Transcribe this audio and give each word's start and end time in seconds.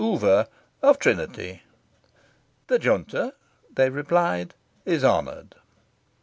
Oover, 0.03 0.47
of 0.81 0.97
Trinity." 0.97 1.61
"The 2.65 2.79
Junta," 2.79 3.35
they 3.71 3.87
replied, 3.91 4.55
"is 4.83 5.03
honoured." 5.03 5.53